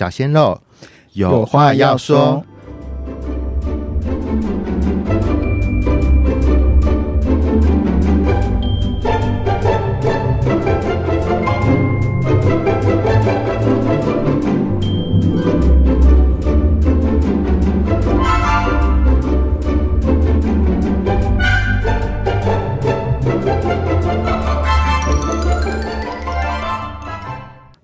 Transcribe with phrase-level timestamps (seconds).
[0.00, 0.58] 小鲜肉
[1.12, 2.42] 有话要说。。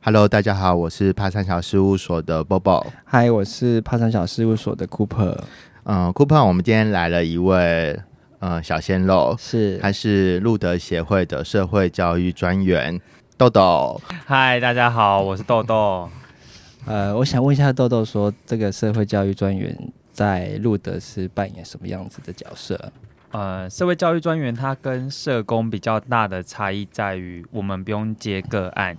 [0.06, 2.86] Hello，大家好，我是帕三小事务所的 Bobo。
[3.04, 5.36] 嗨，我是帕山小事务所的 Cooper，
[5.82, 7.98] 嗯，Cooper，我们今天来了一位
[8.38, 13.00] 呃小鲜肉，是他是路德协会的社会教育专员
[13.36, 14.00] 豆豆。
[14.24, 16.08] 嗨，大家好，我是豆豆。
[16.84, 19.76] 呃，我想问一下豆豆说，这个社会教育专员
[20.12, 22.92] 在路德是扮演什么样子的角色？
[23.32, 28.96] 呃，社会教育专员他跟社工比较大的差异在于，我们不用接个案。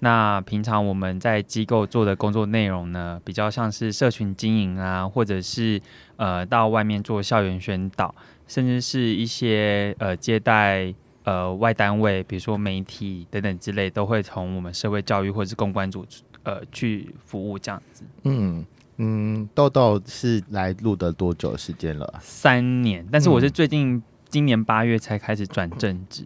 [0.00, 5.80] 那平常我们在机构做的工作内容呢，比较像是社群经营啊，或者是
[6.16, 8.14] 呃到外面做校园宣导，
[8.46, 16.04] 甚至是一些呃接待呃外单位，比如说媒体等等之类，都会从我们社会教育或者是公关组
[16.42, 18.04] 呃去服务这样子。
[18.24, 18.64] 嗯
[18.98, 22.20] 嗯，豆豆是来录的多久时间了啊？
[22.22, 26.24] 三年，但是我是嗯最近、今年八月才开始转正职。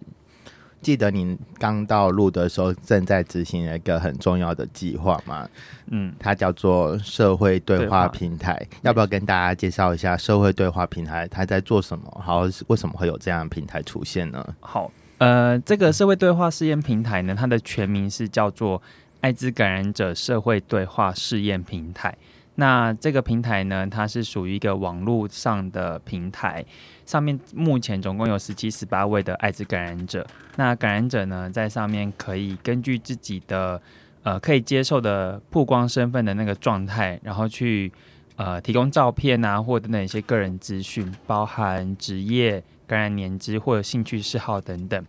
[0.83, 5.49] 记得您刚到路德的时候，正在执行一个很重要的计划吗？
[5.91, 8.67] 嗯，它叫做社会对话对话平台。
[8.83, 12.21] 要不要跟大家介绍一下社会对话平台它在做什么？
[12.25, 14.45] 好，为什么会有这样的平台出现呢？
[14.61, 18.81] 好，呃，这个社会对话试验平台呢，它的全名是叫做
[19.21, 22.17] 艾滋感染者社会对话试验平台。
[22.57, 26.65] 那这个平台呢，它是属于一个网络上的平台，
[27.11, 30.25] 上面目前总共有十七、十八位的艾滋感染者。
[30.55, 33.83] 那感染者呢，在上面可以根据自己的
[34.23, 37.91] 呃可以接受的曝光身份的那个状态，然后去
[38.37, 45.05] 呃提供照片啊，或等等一些个人资讯，包含职业、感染年资或者兴趣嗜好等等。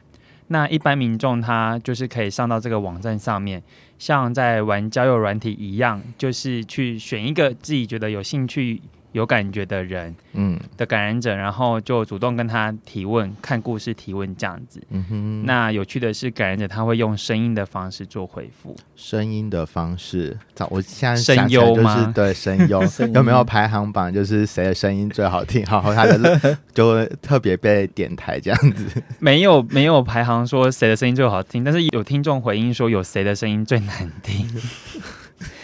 [0.47, 3.61] 那一般民众他就是可以上到这个网站上面，
[3.99, 8.81] 像在玩交友软体一样，就是去选一个自己觉得有兴趣、
[9.13, 14.81] 有感觉的人嗯的感染者，然后就主动跟他提问、看故事提问这样子。
[14.89, 18.75] 嗯哼，那有趣的是，感染者他会用声音的方式做回复。
[18.95, 22.81] 声音的方式，早我现在声优吗对声优
[23.13, 24.13] 有没有排行榜？
[24.13, 29.01] 就是谁的声音最好听， 然后他的就会特别被点台这样子。
[29.19, 34.47] 没有没有排行说谁的声音最好听，但是有听众回应说有谁的声音最难听。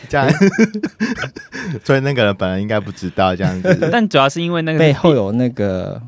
[0.09, 0.28] 这样，
[1.84, 3.78] 所以那个人本人应该不知道这样子。
[3.91, 6.01] 但主要是因为那个背后有那个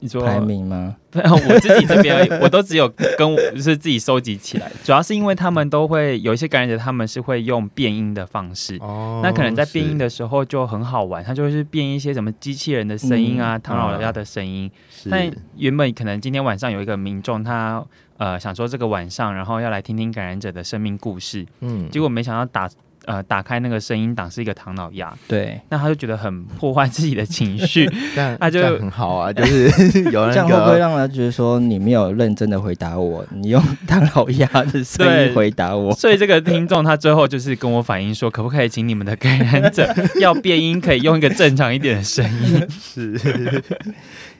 [0.00, 0.96] 你说排名吗？
[1.10, 2.86] 对啊，我自己这边我都只有
[3.16, 8.76] 跟我就是自己收集起来，主要是因为他们都会有一些感染者，他们是会用变音的方式。
[8.80, 14.70] 哦那可能在变音的时候就很好玩，他就会是变一些什么机器人的声音啊、嗯唐老鸭的声音。
[14.90, 17.82] 是但原本可能今天晚上有一个民众，他
[18.18, 22.68] 呃想说这个晚上，然后要来听听感染者的生命故事，嗯结果没想到打
[23.06, 29.64] 呃打开那个声音档是一个唐老鸭，对，那他就觉得很破坏自己的情绪， 但 他就很好啊，就是
[30.10, 35.94] 有这那样会不会让他觉得说你没有认真的回答我，你用唐老鸭的声音回答我？
[35.94, 39.88] 所以这个听众他最后就是跟我反映说，可不可以请你们的感染者
[40.20, 42.66] 要变音，可以用一个正常一点的声音？
[42.70, 43.12] 是，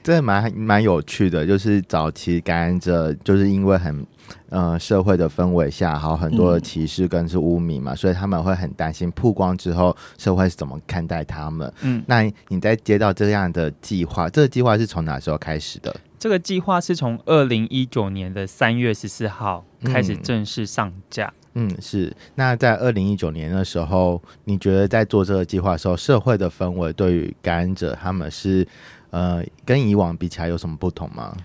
[0.03, 1.45] 真的蛮蛮有趣的。
[1.45, 4.05] 就是早期感染者，就是因为很
[4.49, 11.71] 呃社会的氛围下，还有很多的嗯歧视跟是污名嘛，所以他们会很担心曝光之后社会是怎么看待他们。
[11.81, 15.95] 嗯，那你在接到这样的计划，这个计划是从哪时候开始的？
[16.19, 21.31] 这个计划是从二零一九年的三月十四号开始嗯正式上架。
[21.53, 22.15] 嗯，是。
[22.35, 28.67] 那在二零一九年的时候，你觉得在做这个计划的时候，社会的氛围对于感染者他们是
[29.11, 31.35] 呃跟以往比起来有什么不同吗？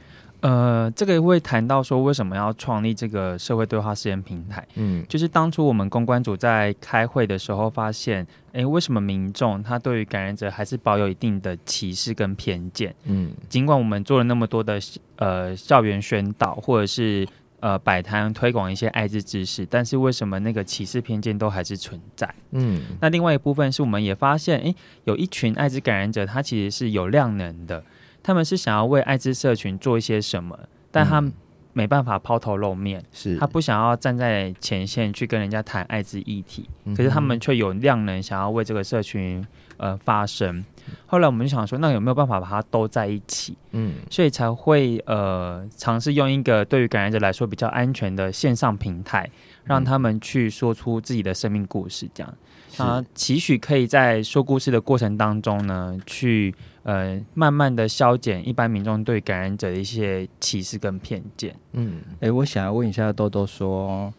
[0.43, 4.67] 呃，这个会谈到说为什么要创立这个社会对话实验平台。
[4.75, 12.93] 嗯就是当初我们公关组在开会的时候发现，诶，为什么民众他对于感染者还是保有一定的歧视跟偏见？
[13.05, 14.81] 嗯尽管我们做了那么多的
[15.17, 17.25] 呃校园宣导，或者是
[17.61, 22.29] 呃摆摊推广一些艾滋知识，但是为什么那个歧视偏见都还是存在？
[22.51, 24.75] 嗯那另外一部分是我们也发现，诶，
[25.05, 27.85] 有一群艾滋感染者，他其实是有量能的，
[28.23, 30.59] 他们是想要为艾滋社群做一些什么，
[30.91, 31.33] 但他嗯
[31.75, 39.43] 没办法抛头露面，是他不想要站在前线去跟人家谈艾滋议题，可是他们却有量能想要为这个社群
[39.79, 40.63] 呃发声。
[41.07, 43.57] 后来我们就想说，那有没有办法把它都在一起？
[43.71, 49.31] 嗯所以才会呃尝试用一个对于感染者来说比较安全的线上平台，
[49.65, 52.07] 让他们去说出自己的生命故事。
[52.13, 52.35] 这样，
[52.77, 61.55] 啊，期许可以在说故事的过程当中呢，去呃慢慢的消减一般民众对感染者的一些歧视跟偏见。
[61.73, 64.13] 嗯，哎、我想要问一下豆豆说，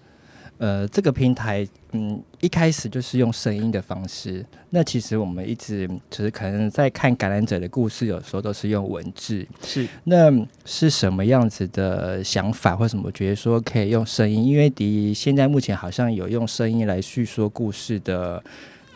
[0.57, 10.31] 呃，这个平台，嗯，一开始就是用声音的方式，那其实我们一直只是可能在看感染者的故事，有时候都是用文字，是那
[10.63, 14.45] 是什么样子的想法，或什么觉得说可以用声音？
[14.45, 18.41] 因为第一现在目前好像有用声音来叙说故事的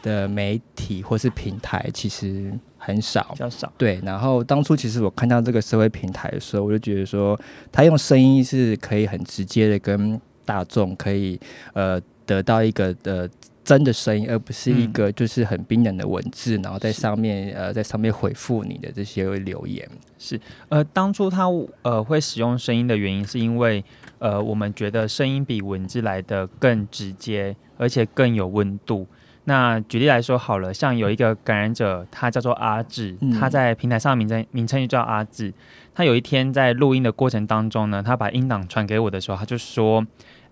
[0.02, 3.40] 的媒体或是平台，其实很少比。
[3.40, 3.72] 较少。
[3.78, 7.40] 对，然后当初其实我看到这个社会平台的时候，我就觉得说，
[7.72, 11.40] 他用声音是可以很直接的跟大众可以
[11.74, 13.28] 呃得到一个呃
[13.64, 19.86] 真的声音，而不是一嗯个就是很冰冷的文字，然后在上面呃在上面回复你的这些留言。
[20.18, 20.40] 是
[20.70, 21.48] 呃，当初他
[21.82, 23.84] 呃会使用声音的原因，是因为
[24.20, 29.06] 呃我们觉得声音比文字来的更直接，而且更有温度。
[29.50, 35.54] 那举例来说好了，像有一个感染者，他叫做阿志，嗯他在平台上的名称名称就叫阿志。
[35.96, 40.06] 他有一天在录音的过程当中呢，他把音档传给我的时候，他就说：“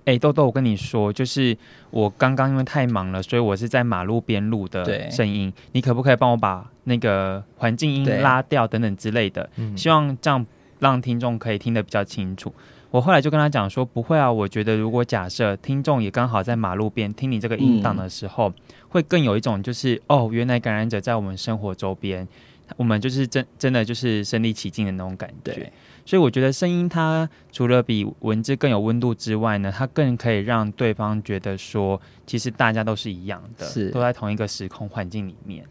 [0.05, 1.55] 哎、豆豆，我跟你说，就是
[1.91, 9.49] 我刚刚因为太忙了，所以我是在马路边录的声音，你可不可以帮我把那个环境音拉掉等等之类的？
[9.57, 10.45] 嗯希望这样
[10.79, 12.53] 让听众可以听得比较清楚。
[12.95, 18.53] 我后来就跟他讲说，不会啊，我觉得如果假设听众也刚好在马路边听你这个音档的时候，
[18.87, 22.25] 会更有一种就是哦，原来感染者在我们生活周边，
[22.77, 25.73] 我们就是真真的就是身临其境的那种感觉对。
[26.05, 35.65] 所以我觉得声音它除了比文字更有温度之外呢，它更可以让对方觉得说，其实大家都是一样的，是都在同一个时空环境里面。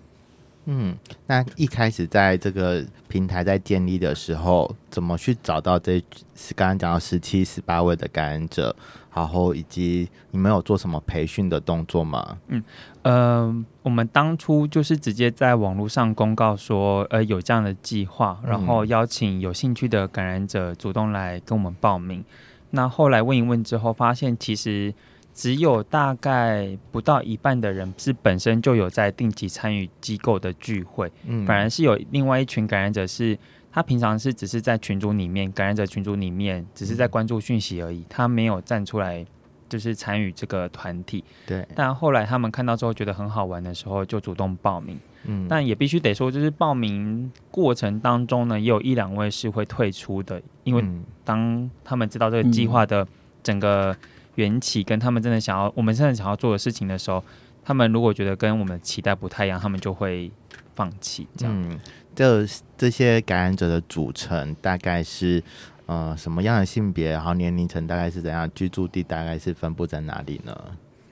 [0.67, 0.97] 嗯，
[1.27, 6.03] 那一开始在这个平台在建立的时候，怎么去找到这
[6.35, 8.75] 是刚刚讲到十七、十八位的感染者，
[9.15, 12.39] 然后以及你们有做什么培训的动作吗？
[12.49, 12.63] 嗯
[13.03, 22.25] 呃，我们当初就是直接在网络上公告说，呃，有这样的计划，嗯然后邀请有兴趣的感染者主动来跟我们报名。
[22.71, 24.93] 那后来问一问之后，发现其实
[25.35, 33.37] 只有大概不到一半的人是本身就有在定期参与机构的聚会，嗯反而是有另外一群感染者是。
[33.77, 39.27] 他平常是只是在群组里面，感染者群组里面，只是在关注讯息而已，他没有站出来，
[39.69, 41.25] 就是参与这个团体。
[41.45, 44.97] 对，但后来他们看到之后觉得很好玩的时候，就主动报名。
[45.25, 53.05] 嗯，但也必须得说，就是报名过程当中呢，也有一两位是会退出的，因为嗯当他们知道这个计划的
[53.43, 53.97] 整个
[54.37, 57.23] 缘起，跟他们真的想要我们真的想要做的事情的时候，
[57.65, 60.31] 他们如果觉得跟我们的期待不太一样，他们就会
[60.75, 61.27] 放弃。
[61.37, 61.79] 这样，嗯，
[62.15, 62.47] 这
[62.77, 65.43] 这些感染者的组成大概是
[65.87, 70.57] 呃什么样的性别，然后年龄层大概是怎样，居住地大概是分布在哪里呢？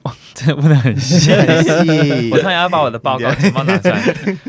[0.34, 1.30] 这不能很细。
[1.30, 4.02] 很 细我突然要把我的报告情报拿出来。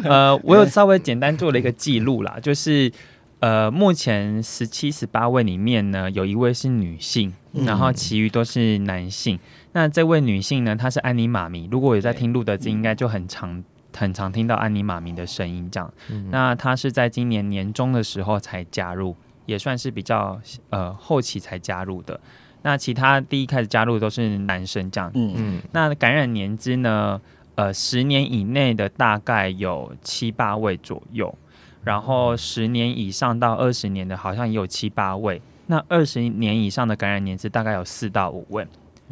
[0.03, 2.91] 呃，我有稍微简单做了一个记录啦，就是
[3.39, 9.39] 呃，目前十七、十八位里面呢，有一位是女性，嗯然后其余都是男性。
[9.71, 11.67] 那这位女性呢，她是安妮妈咪。
[11.71, 13.63] 如果有在听录的字，应该就很常
[13.95, 15.93] 很常听到安妮妈咪的声音这样。
[16.09, 19.15] 嗯那她是在今年年中的时候才加入，
[19.45, 20.39] 也算是比较
[20.69, 22.19] 呃后期才加入的。
[22.61, 25.11] 那其他第一开始加入的都是男生这样。
[25.13, 27.21] 嗯嗯那感染年资呢？
[27.55, 31.37] 呃，十年以内的大概有七八位左右，
[31.83, 35.39] 然后十年以上到二十年的，好像也有七八位。
[35.67, 38.67] 那二十年以上的感染年资大概有四到五位。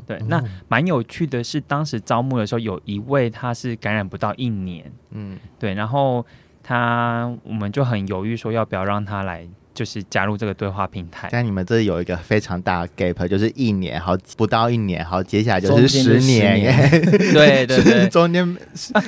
[0.05, 6.25] 对，那蛮有趣的是，当时招募的时候，有一位他是感染不到一年，嗯对，然后
[6.63, 9.48] 他我们就很犹豫说要不要让他来，
[9.81, 11.27] 就是加入这个对话平台。
[11.31, 17.01] 但你们这有一个非常大的 gap，就是一年，好不到一年，好接下来就是十年耶，
[17.33, 18.57] 对 对对， 中间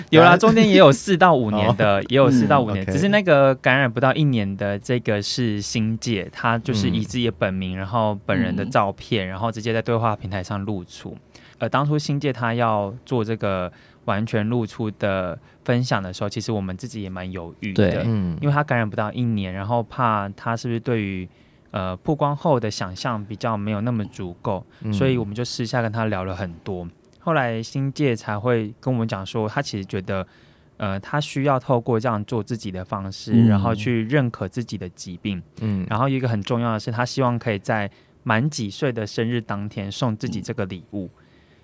[0.09, 6.93] 有啦，中间也有四到五 年的，也有四到五年，嗯只是那个感染不到一年的这个是新界，他就是嗯。
[6.93, 11.17] 以自己的本名，然后本人的照片，然后直接在对话平台上露出。
[11.57, 13.71] 呃，当初新界他要做这个
[14.05, 21.27] 完全露出的分享的时候，其实我们自己也蛮犹豫的，嗯因为他感染不到一年，然后怕他是不是对于
[21.71, 26.87] 呃曝光后的想象比较没有那么足够，嗯所以我们就私下跟他聊了很多。
[27.19, 30.27] 后来新界才会跟我们讲说，他其实觉得，
[30.75, 35.41] 呃，他需要透过这样做自己的方式，嗯然后去认可自己的疾病。
[35.61, 37.89] 嗯然后一个很重要的是，他希望可以在
[38.23, 41.09] 满几岁的生日当天送自己这个礼物。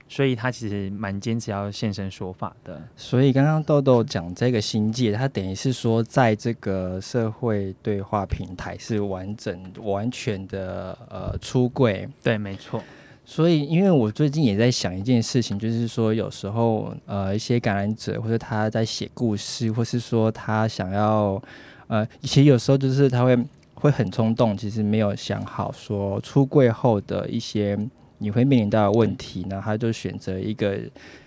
[0.09, 2.81] 所以他其实蛮坚持要现身说法的。
[2.97, 12.83] 所以刚刚豆豆讲这个新界，他等于是说，在这个社会对话平台是完整、完全的呃出柜，对，没错。
[13.23, 21.39] 所以，因为我最近也在想一件事情，就是说，有时候呃，一些感染者或者他在写故事，或是说他想要
[21.85, 23.37] 呃，其实有时候就是他会
[23.75, 27.77] 会很冲动，其实没有想好说出柜后的一些
[28.19, 30.79] 你会面临到的问题，然后他就选择一个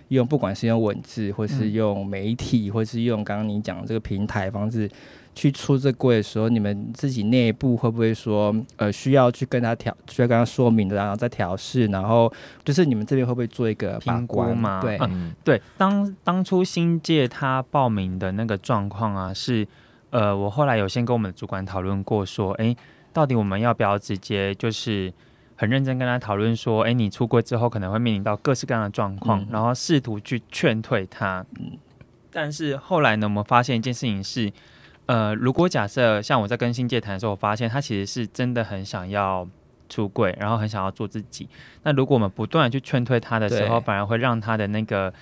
[0.08, 4.88] 用不管是用文字，或是用媒体，或是用刚刚你讲的这个平台方式。
[5.34, 12.30] 去出这柜的时候，你们自己内部会不会说，呃，需要去跟他调，需要跟他说明的，然后再调试，然后
[12.62, 14.82] 就是你们这边会不会做一个评估嘛？
[14.82, 15.00] 对，
[15.42, 15.62] 对。
[15.78, 19.66] 当当初新界他报名的那个状况啊，是，
[20.10, 22.76] 呃，我后来有先跟我们的主管讨论过，说，哎，
[23.10, 25.10] 到底我们要不要直接就是
[25.62, 31.46] 很认真跟他讨论说，哎，你出柜之后可能会面临到各式各样的状况，然后试图去劝退他。
[31.60, 31.78] 嗯，
[32.32, 34.52] 但是后来呢，我们发现一件事情是。
[35.06, 39.46] 呃，如果假设像我在跟新界谈的时候，我发现他其实是真的很想要
[39.88, 41.48] 出柜，然后很想要做自己。
[41.84, 45.14] 那如果我们不断的去劝退他的时候，反而会让他的那个，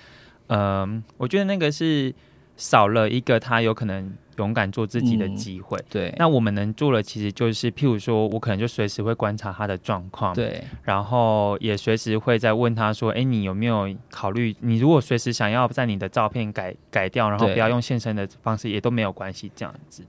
[0.47, 2.11] 呃，我觉得那个是
[2.57, 4.11] 少了一个他有可能。
[4.41, 6.13] 勇敢做自己的机会，对。
[6.17, 10.63] 那我们能做的，其实就是，譬如说，我可能就随时会观察他的状况，对。
[10.83, 14.55] 然后也随时会在问他说：“哎，你有没有考虑？
[14.61, 20.03] 你如果随时想要在你的照片改改掉，然后不要用现身的方式，也都没有关系。”这样子，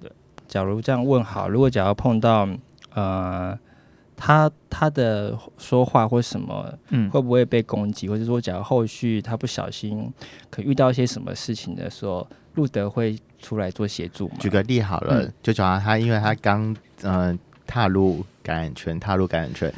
[0.00, 0.10] 对。
[0.48, 2.48] 假如这样问好，如果假如碰到
[2.94, 3.58] 呃。
[4.20, 8.08] 他他的说话或什么，嗯，会不会被攻击？
[8.08, 10.12] 或者说，假如后续他不小心
[10.50, 14.28] 可遇到一些什么事情的时候，路德会出来做协助？
[14.40, 17.38] 举个例好了，就假如他因为他刚嗯。
[17.70, 19.70] 踏入感染圈，踏入感染圈，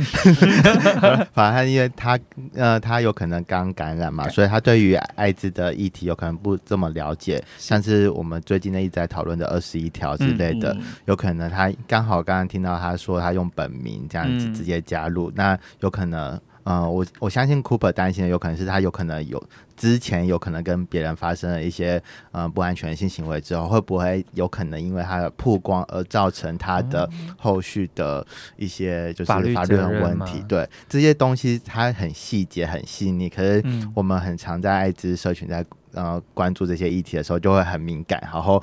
[1.34, 2.16] 反正因为他
[2.54, 16.40] 呃，他有可能刚感染嘛，所以他对于艾滋的议题有可能不这么了解，像是我们最近呢一直在讨论的二十一条之类的，有可能他刚好刚刚听到他说他用本名这样子直接加入，那有可能。
[16.64, 19.42] 呃，我我相信 Cooper 担心的有可能是他有可能有
[19.76, 22.02] 之前有可能跟别人发生了一些
[22.32, 28.26] 呃不安全性行为之后，会不会有可能因为他的曝光而造成他的后续的
[28.56, 30.44] 一些就是法律的问题？
[30.46, 33.64] 对这些东西，它很细节很细腻，可是
[33.94, 38.62] 我们很常在艾滋社群在呃关注这些议题的时候，就会很敏感，然后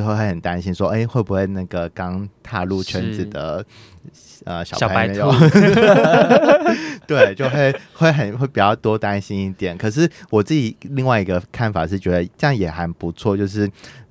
[0.00, 3.64] 就会很担心说，哎，会不会那个刚踏入圈子的。
[4.44, 5.30] 呃，小白兔，
[7.08, 9.78] 对，就会会很会比较多担心一点。
[9.78, 13.34] 可是我自己另外一个看法是，觉得这样也还不错。
[13.34, 13.66] 就是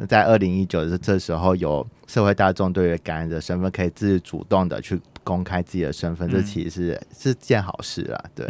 [0.09, 8.25] 在二零一九的这时候，有社会大众对于感染者身份可以自主动的去公开自己的身份，这其实是是件好事啊。
[8.33, 8.47] 对，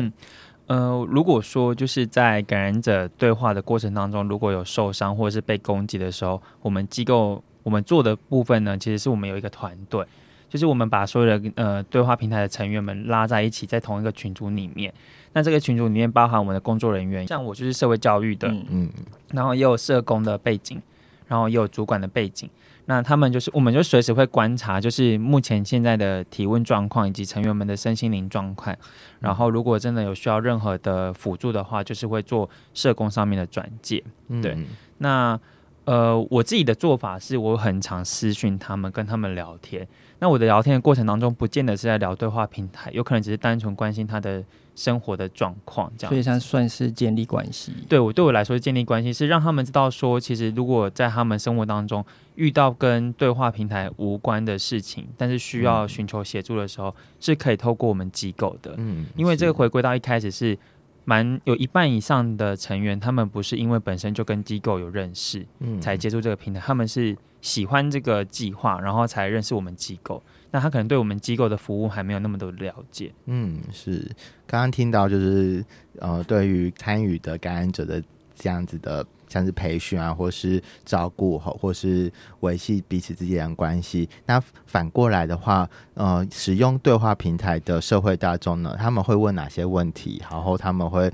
[0.73, 10.03] 呃，如果说就是在感染者对话的过程当中，如果有受伤或者是被攻击的时候，我们机构我们做的部分呢，其实是我们有一个团队。
[10.49, 14.91] 就是我们把所有的呃对话平台的成员们拉在一起，在同一个群组里面。
[15.33, 18.89] 那这个群组里面包含我们的工作人员，像我就是社会教育的，嗯，
[19.31, 20.81] 然后也有社工的背景，
[21.27, 22.49] 然后也有主管的背景。
[22.85, 28.75] 那他们就是，我们就随时会观察，就是目前现在的体温状况以及成员们的身心灵状况。
[29.19, 34.03] 然后如果真的有需要任何的辅助的话，就是会做社工上面的转介。
[34.41, 34.57] 对，
[34.97, 35.39] 那
[35.85, 39.87] 呃，我自己的做法是我很常私讯他们，跟他们聊天。
[40.19, 44.41] 那我的聊天的过程当中，不见得是在聊对话平台，有可能只是单纯关心他的
[44.75, 46.09] 生活的状况，这样。
[46.09, 47.73] 所以，它算是建立关系。
[47.89, 58.75] 对我对我来说，建立关系是让他们知道说，其实如果在他们生活当中遇到跟对话平台无关的事情，但是需要寻求协助的时候，是可以透过我们机构的。
[58.77, 60.57] 嗯，因为这个回归到一开始是。
[61.05, 70.23] 蛮有一半以上的成员，他们不是因为本身就跟机构有认识，嗯，才接触这个平台，他们是喜欢这个计划，然后才认识我们机构。
[70.51, 73.11] 那他可能对我们机构的服务还没有那么多了解。
[73.25, 74.09] 嗯，是
[74.47, 75.61] 刚刚听到就是
[75.99, 78.01] 呃，对于参与的感染者的
[78.33, 79.05] 这样子的。
[79.33, 82.11] 像是培训啊，或是照顾，或或是
[82.41, 84.07] 维系彼此之间的关系。
[84.27, 90.21] 那反过来的话，呃，使用对话平台的社会大众呢，他们会问哪些问题？
[90.29, 91.11] 然后他们会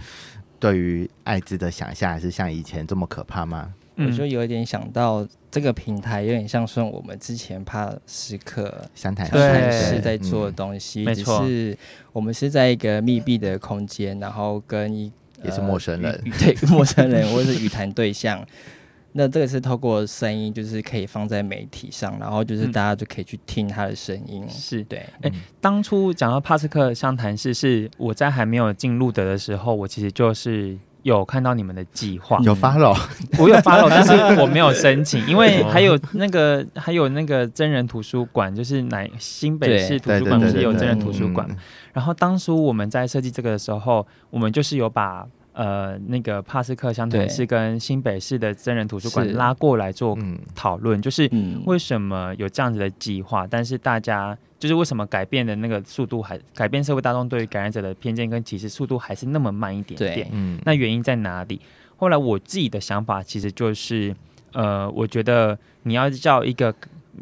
[0.60, 3.74] 对于艾滋的想象，还是像以前这么可怕吗？
[3.96, 9.26] 我就有一点想到，这个平台有点像是我们之前怕时刻相谈
[9.72, 11.78] 是在做的东西，只是
[12.12, 15.10] 我们是在一个密闭的空间，然后跟一。
[15.44, 18.46] 也是陌生人， 对陌生人或者是语谈对象，
[19.14, 24.46] 那这个是透过声音，就是可以放在媒体上，然后就是大家就可以去听他的声音。
[24.50, 32.96] 是对，哎，当初讲到帕斯克相谈室，是我在还没有进路德的时候，我其实就是有看到你们的计划，有发了，
[33.38, 41.48] 我有发了，但是我没有申请，因为还有那个还有那个真人图书馆，就是南新北市图书馆不是有真人图书馆，
[41.94, 45.26] 然后当初我们在设计这个的时候，我们就是有把。
[45.60, 50.18] 呃，那个帕斯克湘潭市跟新北市的真人图书馆拉过来做
[50.56, 51.30] 讨论，就是
[51.66, 60.30] 为什么有这样子的计划，但是大家就是为什么改变的那个速度还改变社会大众对于感染者的偏见跟歧视速度还是那么慢一点点？
[60.32, 61.60] 嗯，那原因在哪里？
[61.98, 64.16] 后来我自己的想法其实就是，
[64.54, 66.74] 呃，我觉得你要叫一个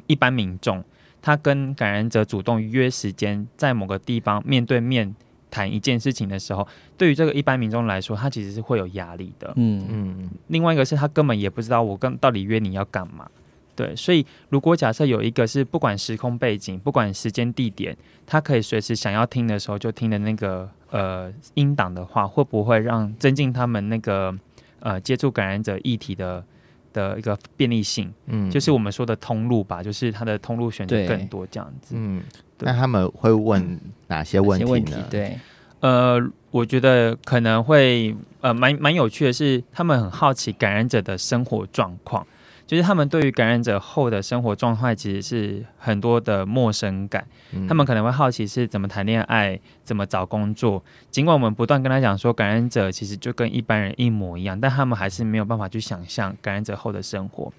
[0.06, 0.84] 一般民众，
[1.24, 5.16] 他跟感染者主动约时间，在某个地方面对面。
[5.58, 9.52] 谈一件事情的时候，对于这个一般民众来说，他其实是会有压力的。
[9.56, 10.30] 嗯嗯。
[10.48, 13.28] 另外一个是他根本也不知道我跟到底约你要干嘛。
[13.76, 17.96] 对，所以如果假设有一个是不管时空背景、不管时间地点，
[18.26, 24.36] 他可以随时想要听的时候就听的那个呃音档的话，会不会让增进他们那个
[24.80, 26.44] 呃接触感染者议题的
[26.92, 28.12] 的一个便利性？
[28.26, 31.94] 嗯，就是我们说的通路吧，就是它的通路选择更多这样子。
[31.98, 32.24] 嗯。
[32.60, 35.06] 那他们会问哪些问题呢？
[35.10, 35.38] 对，
[35.80, 36.20] 呃，
[36.52, 42.26] 我觉得可能会呃蛮蛮有趣的是，他们很好奇感染者的生活状况，
[42.66, 47.26] 就是他们对于感染者后的生活状态其实是很多的陌生感。
[47.68, 50.84] 他们可能会好奇是怎么谈恋爱，怎么找工作。
[51.10, 57.54] 尽管我们不断跟他讲说，感染者其实就跟一般人一模一样，但他们还是没有办法去想象感染者后的生活。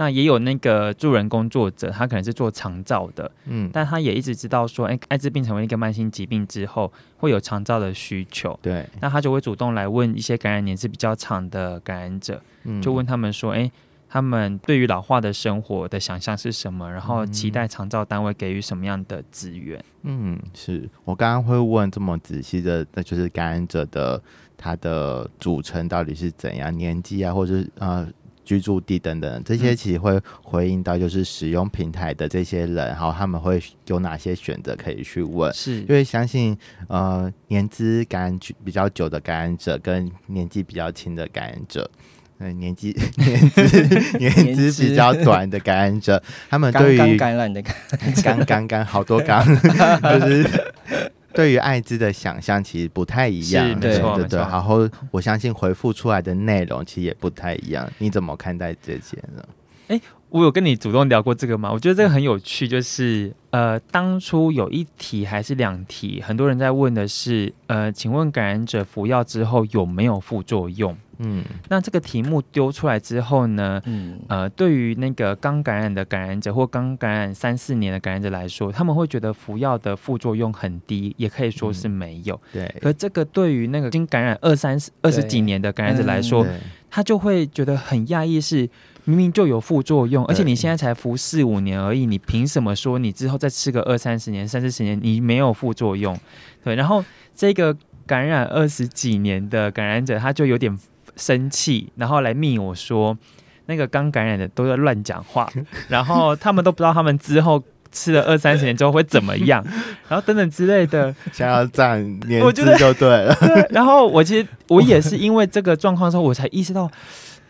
[0.00, 12.40] 那也有那个助人工作者，他可能是做长照的，嗯，但他也一直知道说，哎，艾滋病成为一个慢性疾病之后，会有长照的需求，对，那他就会主动来问一些感染年纪比较长的感染者，
[12.80, 13.70] 就问他们说，哎，
[14.08, 19.84] 他们对于老化的生活的想象是什么，然后期待长照单位给予什么样的资源？
[20.04, 20.88] 嗯，是。
[21.04, 24.22] 我刚刚会问这么仔细的，那就是感染者的
[24.56, 28.08] 他的组成到底是怎样，年纪啊，或者是呃。
[28.44, 35.52] 居住地等等，这些其实会回应到就是使用平台的这些人，然后他们会有哪些选择可以去问？
[35.54, 36.56] 是因为相信
[36.88, 41.90] 呃年资感染比较久的感染者跟年纪比较轻的感染者，
[42.38, 47.74] 嗯，年纪 年资年资比较短的感染者， 他们对于感染的感
[48.24, 51.12] 刚刚刚好多刚就是。
[51.32, 54.38] 对于艾滋的想象其实不太一样，对对对。
[54.38, 57.90] 然后我相信回复出来的内容其实也不太一样。
[57.98, 59.44] 你怎么看待这些呢？
[59.88, 61.70] 哎，我有跟你主动聊过这个吗？
[61.72, 70.96] 我觉得这个很有趣，就是呃，当初有一题还是两题，很多人在问的是，呃，请问感染者服药之后有没有副作用？
[71.22, 82.40] 嗯，那这个题目丢出来之后呢，嗯，呃，对于那个刚感染的感染者或刚感染三四年的感染者来说，他们会觉得服药的副作用很低，也可以说是没有。
[82.52, 86.46] 对，可这个对于那个已经感染二三十二十几年的感染者来说，
[86.88, 88.66] 他就会觉得很讶异，是
[89.10, 96.18] 明明就有副作用，而且你现在才服四五年而已，你凭什么说你之后再吃个二三十年、三四十年你没有副作用？
[96.64, 100.78] 对，然后这个感染二十几年的感染者，他就有点。
[101.16, 103.18] 生气，然后来密我说，
[103.66, 105.46] 那个刚感染的都在乱讲话，
[105.88, 109.62] 然后他们都不知道他们之后吃了二三十年之后会怎么样，
[110.08, 113.36] 然后等等之类的，想要占年资就对了。
[113.68, 116.90] 然后我其实我也是因为这个状况的时候，我才意识到，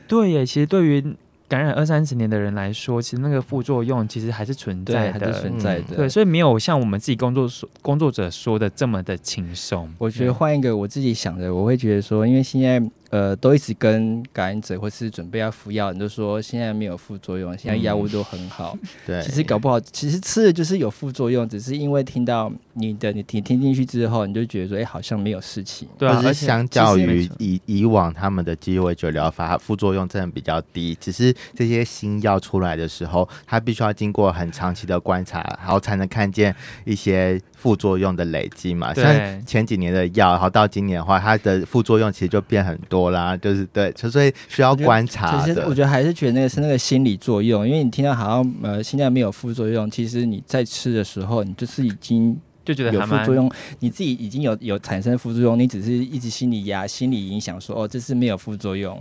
[0.09, 1.17] 对耶，其实对于。
[1.51, 5.97] 感染二三十年的人来说，其实那个副作用其实还是存在的，存在的。
[5.97, 9.93] 对，所以没有像我们自己工作所工作者说的这么的轻松。
[9.99, 18.77] 我觉得换一个我自己想的，我会觉得说，因为现在呃都一直跟感染者或是准备要服药，你就说现在没有副作用，现在药物都很好。
[19.07, 25.87] 对，其实搞不好，其实吃的就是有副作用，只是因为听到你的你听听进去之后，你就觉得说，哎，好像没有事情。
[25.99, 31.35] 对啊，而且相较于以以往他们的鸡尾酒疗法，副作用真的比较低，只是。
[31.55, 38.95] 这些新药出来的时候，它必须要经过很长期的观察，然后才能看见一些副作用的累积嘛。
[38.95, 39.05] 像
[39.45, 43.37] 前几年的药，然后到今年的话，它的副作用其实就变很多啦。
[43.37, 45.67] 就是对，所以需要观察的。
[45.69, 58.99] 我觉得还是觉得那个是那个心理作用，因为你听到好像呃现在没有副作用，其实你在吃的时候，你就是已经就觉得有副作用，你自己已经有有产生副作用，你只是一直心理压、心理影响，说哦这是没有副作用。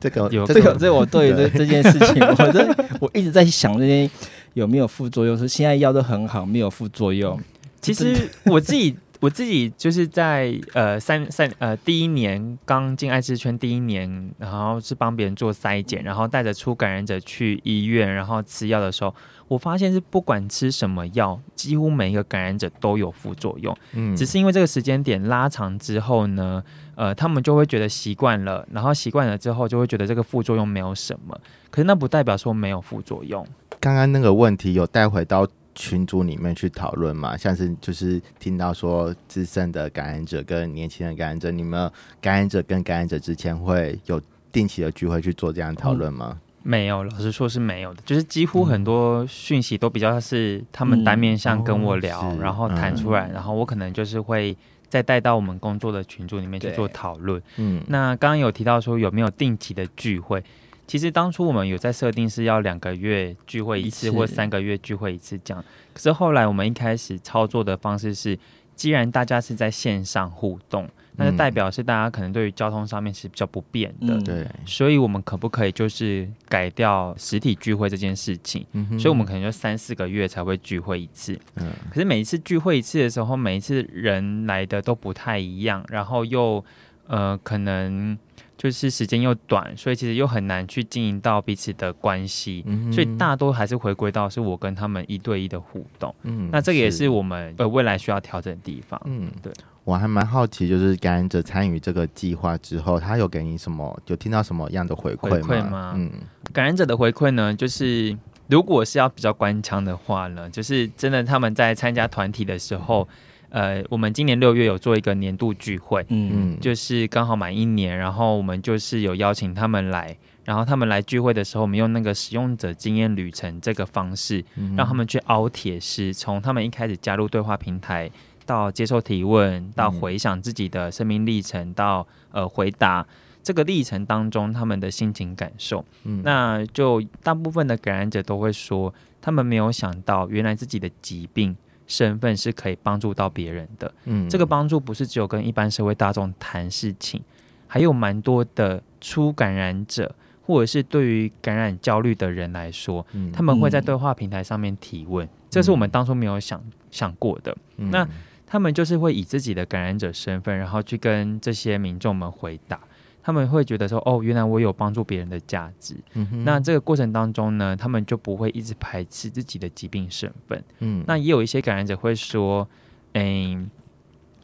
[0.00, 4.10] 这个有这个，这我对这这件事情，我这我一直在想这些
[4.52, 5.38] 有没有副作用。
[5.38, 7.40] 说现在药都很好，没有副作用。
[7.84, 19.14] 其实 我自己我自己就是在呃三三呃第一年刚进爱滋圈第一年，然后是帮别人做筛检，然后带着初感染者去医院，然后吃药的时候，
[19.48, 23.74] 我发现是不管吃什么药，几乎每一个感染者都有副作用。
[23.92, 26.62] 嗯只是因为这个时间点拉长之后呢，
[26.94, 31.38] 呃，他们就会觉得习惯了，然后习惯了之后就会觉得这个副作用没有什么，
[31.70, 33.46] 可是那不代表说没有副作用。
[33.80, 37.36] 刚刚那个问题有带回到群组里面去讨论嘛？
[37.36, 44.20] 像是就是听到说资深的感染者跟年轻人感染者，你们感染者跟感染者之前会有
[44.52, 46.38] 定期的聚会去做这样讨论吗？
[46.62, 54.56] 没有，老实说是没有的，就是几乎很多讯息都比较是他们单面向跟我聊，嗯哦然后谈出来，然后我可能就是会
[54.88, 57.42] 再带到我们工作的群组里面去做讨论。
[57.56, 60.42] 嗯，那刚刚有提到说有没有定期的聚会？
[60.86, 65.64] 其实当初我们有在设定是要两个月聚会一次，或三个月聚会一次这样。
[65.92, 68.38] 可是后来我们一开始操作的方式是，
[68.74, 74.14] 既然大家是在线上互动，那就代表是大家可能对于交通上面是比较不便的。
[74.16, 78.66] 嗯对，所以，我们可不可以就是改掉实体聚会这件事情？
[78.72, 81.38] 嗯哼所以，我们可能就三四个月才会聚会一次。
[81.54, 86.64] 嗯可是每一次聚会一次的时候，每一次人来的都不太一样，然后又
[87.06, 88.18] 呃，可能
[88.64, 92.64] 就是时间又短，所以其实又很难去经营到彼此的关系。
[92.66, 96.14] 嗯所以大多还是回归到是我跟他们一对一的互动。
[96.22, 98.98] 嗯那这个也是我们呃未来需要调整的地方。
[99.04, 99.52] 嗯，对，
[99.84, 106.10] 我还蛮好奇，就是感染者参与这个计划之后，他有给你什么，有听到什么样的回馈馈吗嗯
[106.50, 108.16] 感染者的回馈呢，就是
[108.48, 113.06] 如果是要比较官腔的话呢，就是真的他们在参加团体的时候，
[113.54, 128.10] 呃，我们今年六月有做一个年度聚会，嗯嗯，就是刚好满一年，然后我们就是有邀请他们来，然后他们来聚会的时候，我们用那个使用者经验旅程这个方式，嗯让他们去凹铁丝，从他们一开始加入对话平台，
[128.44, 133.06] 到接受提问，到回想自己的生命历程，到呃回答
[133.44, 135.84] 这个历程当中他们的心情感受。
[136.02, 141.56] 嗯那就大部分的感染者都会说，他们没有想到原来自己的疾病。
[141.86, 144.28] 身份是可以帮助到别人的，嗯。
[144.28, 147.22] 这个帮助不是只有跟一般社会大众谈事情，
[147.66, 153.30] 还有蛮多的初感染者，或者是对于感染焦虑的人来说，嗯。
[153.32, 157.56] 他们会在嗯对话平台上面提问，这是我们当初没有想想过的。
[157.76, 157.90] 嗯。
[157.90, 158.08] 那
[158.46, 162.78] 他们就是会以自己的感染者身份，然后去跟这些民众们回答。
[163.26, 165.96] 他们会觉得说，哦，原来我有帮助别人的价值。
[166.44, 170.62] 那这个过程当中呢，他们就不会一直排斥自己的疾病身份。
[170.80, 172.68] 嗯那也有一些感染者会说，
[173.14, 173.70] 嗯，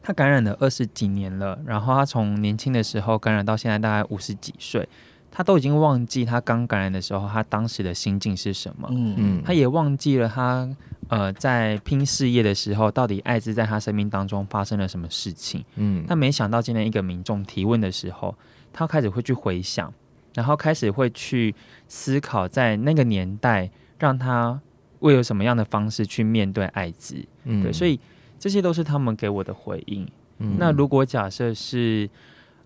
[0.03, 4.89] 他感染了二十几年了，然后他从年轻的时候感染到现在大概五十几岁，
[5.31, 10.67] 他都已经忘记他刚感染的时候他当时的心境是什么，嗯嗯他也忘记了他
[11.09, 15.63] 呃在拼事业的时候，到底艾滋在他生命当中发生了什么事情。
[15.77, 18.35] 嗯但没想到今天一个民众提问的时候，
[18.73, 19.93] 他开始会去回想，
[20.35, 21.55] 然后开始会去
[21.89, 24.61] 思考，在那个年代让他
[24.99, 27.25] 会有什么样的方式去面对艾滋。
[27.45, 27.99] 嗯对，所以
[28.39, 30.07] 这些都是他们给我的回应。
[30.39, 32.09] 嗯那如果假设是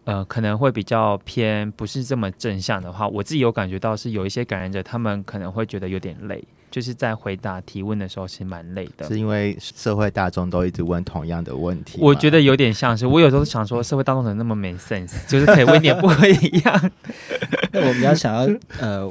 [0.04, 9.06] 呃，可能会比较偏不是这么正向的话，我自己有感觉到是有一些感染者，他们可能会觉得有点累，就是在回答提问的时候是蛮累的。
[9.06, 16.90] 是因为社会大众都一直问同样的问题，我觉得有点像是，我有时候想说， 社会大众怎么那么没 sense，就是可以问点不会一样。
[17.70, 19.08] 那我比较想要呃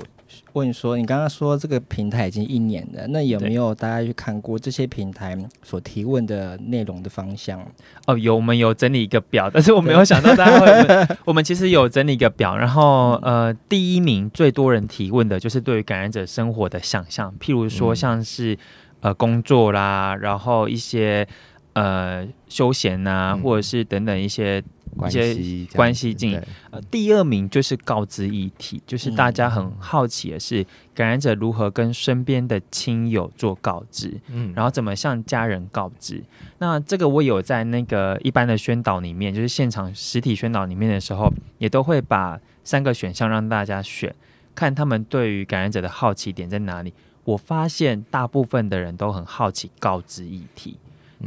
[0.53, 7.59] 问说，你刚刚说这个平台已经一年了，那有没有大家去看过这些平台所提问的内容的方向？
[8.07, 11.15] 哦，有我们有整理一个表，但是我没有想到大家会。
[11.25, 18.57] 我们其实有整理一个表，然后呃，第一名最多人提问的就是对于感染者生活的想象，譬如说嗯像是、
[19.01, 21.27] 呃工作啦，然后一些
[21.73, 24.63] 呃休闲呐、嗯或者是等等一些关
[25.07, 26.43] 一些系关系进对。
[26.71, 34.53] 呃，第二名就是告知议题，就是大家很好奇的是，感染者如何跟身边的亲友做告知，嗯。
[34.55, 36.23] 然后怎么向家人告知。
[36.59, 44.13] 那这个我有在那个一般的宣导里面，就是现场实体宣导里面的时候，也都会把三个选项让大家选，
[44.55, 46.93] 看他们对于感染者的好奇点在哪里。
[47.25, 50.77] 我发现大部分的人都很好奇告知议题，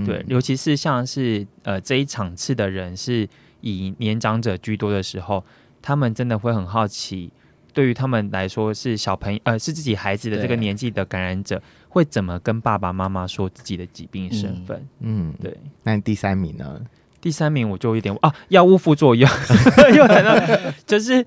[0.05, 0.25] 对，嗯。
[0.29, 3.27] 尤其是像是呃这一场次的人是
[3.67, 5.45] 以年长者居多的时候，
[5.83, 7.33] 他们真的会很好奇，
[7.73, 14.87] 对于他们来说是小朋友呃是自己孩子的这个年纪的感染者，会怎么跟爸爸妈妈说自己的疾病身份？
[15.01, 16.81] 嗯，对，那第三名呢？
[17.21, 19.29] 第三名我就有点啊，药物副作用
[19.97, 21.25] 又来了，就是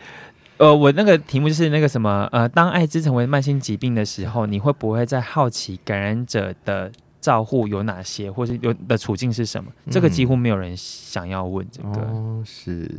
[0.58, 9.72] 呃，我那个题目就是那个什么呃，当艾滋成为慢性疾病的时候，你会不会在好奇感染者的照护有哪些，或是有的处境是什么？
[9.92, 11.90] 这个几乎没有人想要问这个。
[11.90, 12.90] 哦，是，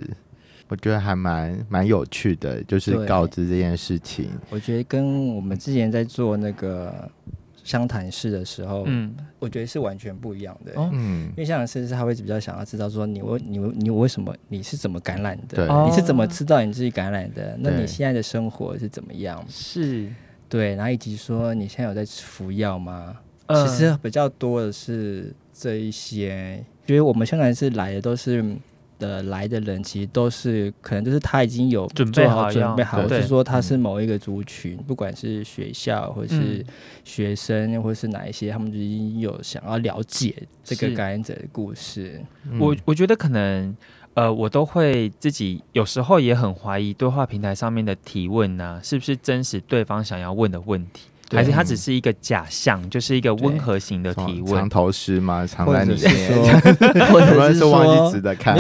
[0.69, 4.29] 我觉得还蛮蛮有趣的，就是告知这件事情。
[4.51, 7.11] 我觉得跟我们之前在做那个
[7.65, 10.73] 湘潭市的时候，嗯，我觉得是完全不一样的。
[10.77, 17.57] 哦嗯因为湘潭市是他会比较想要知道说你为你为你为什么你是怎么感染的，你是怎么知道你自己感染的？
[17.59, 19.43] 那你现在的生活是怎么样？
[19.49, 20.09] 是，
[20.49, 23.17] 对，然后以及说你现在有在服药吗？
[23.53, 28.57] 呃其实比较多的是这一些，因为我们湘潭市来的都是。
[29.01, 36.65] 的来的人其实都是可能就是他已经有准备好准备好，或对是说他是某一个族群，不管是学校或是嗯
[37.03, 42.21] 学生，或是哪一些，他们就已经有想要了解这个感染者的故事。
[42.59, 43.75] 我嗯我觉得可能。
[44.15, 54.69] 呃，我都会自己有时候也很怀疑对话平台上面的提问呢、是不是真实对方想要问的问题，对还是它只是一个假象，就是一个温和型的提问藏？
[54.69, 55.47] 头诗吗？
[55.47, 58.57] 藏在里面，，或者是说忘记说值得看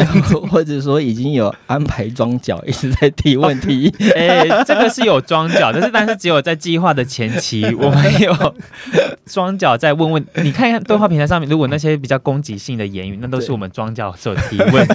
[0.48, 3.92] 或者 说已经有安排装脚一直在提问题。
[4.14, 8.54] 哎、这个是有装脚，但是但是只有在计划的前期，我们有
[9.26, 10.24] 装脚在问问。
[10.42, 14.86] 你看看对话平台上面，如果那些比较攻击性的言语，那都是我们装脚所提问。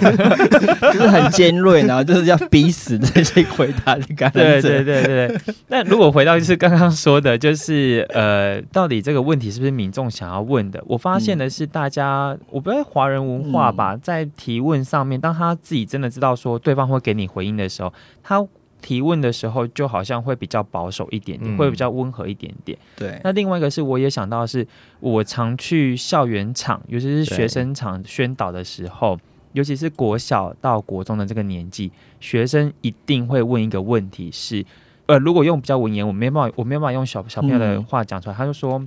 [0.92, 4.68] 就是很尖锐，然后就是要逼死这些回答的感染者。
[4.68, 5.54] 对对对对对。
[5.68, 7.65] 那如果回到就是刚刚说的，就是
[8.10, 10.82] 呃，到底这个问题是不是民众想要问的？
[10.86, 18.46] 我发现的是，大家、我不知道华人文化吧，在提问上面，当他自己真的知道说对方会给你回应的时候，他。
[18.82, 22.78] 提问的时候，就好像会比较保守一点点，嗯会比较温和一点点。
[22.94, 24.64] 对那另外一个是，我也想到的是，
[25.00, 29.18] 我常去校园场，尤其是学生场宣导的时候，
[29.54, 34.64] 尤其是国小到国中的这个年纪，学生一定会问一个问题是，
[35.06, 38.78] 呃，如果用比较文言，我没有办法，我没有办法用小小朋友的嗯话讲出来，他就说，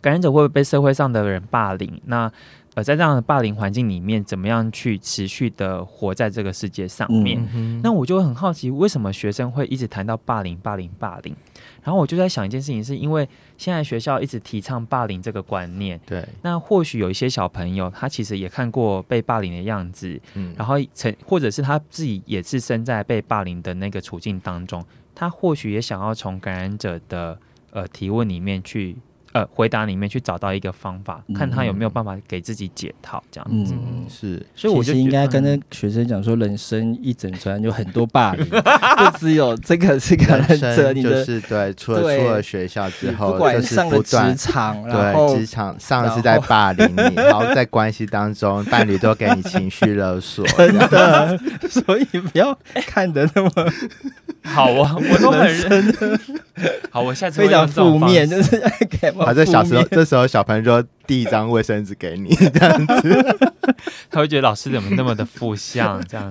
[0.00, 2.00] 感染者会不会被社会上的人霸凌？
[2.04, 2.30] 那
[2.74, 7.40] 呃，在这样的霸凌环境里面，怎么样去持续的活在这个世界上面？
[7.54, 11.32] 嗯那我就很好奇，为什么学生会一直谈到霸凌、霸凌、霸凌？
[11.84, 27.38] 然后我就在想一件事情，是因为现在学校一直提倡霸凌这个观念，对，那或许有一些小朋友他其实也看过被霸凌的样子，嗯，然后成或者是他自己也是身在被霸凌的那个处境当中，他或许也想要从感染者的
[27.70, 28.96] 呃提问里面去
[29.34, 33.74] 呃回答里面去找到一个方法，看他有没有办法给自己解套这样子。
[33.74, 51.36] 嗯，是所以我就应该跟那学生讲说，人生一整串有很多霸凌， 不只有这个是感染人者，生就你的是对，除了出了学校之后，不管就是上了不断职场，对，职场上是在霸凌你， 然后在关系当中，伴侣都给你情绪勒索，真的，
[51.68, 53.50] 所以不要看的那么
[54.44, 56.20] 好啊，我都很认真。
[56.90, 58.62] 好，我下次会非常负面，就是
[59.00, 63.36] 给我好，在小时候这时候小朋友就递一张卫生纸给你，这样子，
[64.10, 66.30] 他会觉得老师怎么那么的负向这样。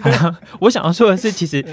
[0.00, 1.64] 好了，我想要说的是，其实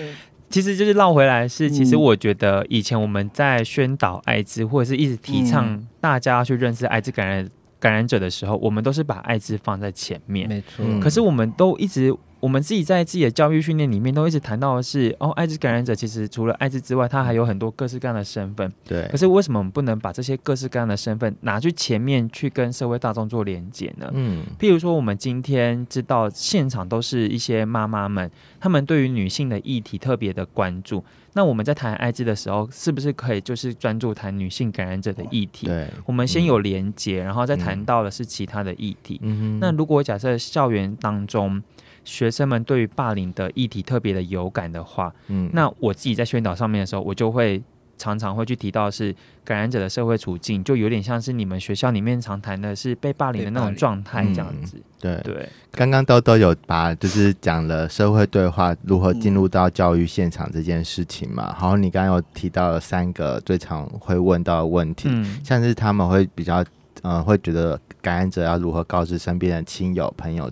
[0.50, 10.48] 其实就是绕回来是，其实嗯我觉得以前我们在宣导艾滋或者是一直提倡嗯大家去认识艾滋感染感染者的时候，我们都是把艾滋放在前面。
[10.48, 18.72] 没错，嗯可是我们都一直，我们自己在自己的教育训练里面都一直谈到的是，哦，艾滋感染者其实除了艾滋之外，他还有很多各式各样的身份。
[18.88, 24.10] 对可，是为什么我们不能把这些各式各样的身份拿去前面去跟社会大众做连接呢？
[24.14, 31.04] 嗯，譬如说，我们今天知道现场都是一些妈妈们，她们对于女性的议题特别的关注。
[31.34, 35.68] 那我们在谈艾滋的时候，是不是可以就是专注谈女性感染者的议题？
[35.68, 39.20] 对，我们先有连接，然后再谈嗯到的是其他的议题。
[39.22, 41.62] 嗯那如果假设校园当中
[42.06, 45.50] 学生们对于霸凌的议题特别的有感的话，嗯。
[45.52, 47.62] 那我自己在宣导上面的时候，我就会
[47.98, 49.14] 常常会去提到是
[49.44, 54.78] 感染者的社会处境，就有点像是你们学校里面常谈的是被霸凌的那种状态这样子。
[55.00, 66.66] 对，对，刚刚都都有把就是讲了社会对话如何进入到教育现场这件事情嘛，然后你刚刚有提到了三个最常会问到的问题，嗯，像是他们会比较
[67.02, 70.52] 呃会觉得感染者要如何告知身边的亲友朋友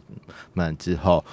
[0.53, 1.23] 们之后，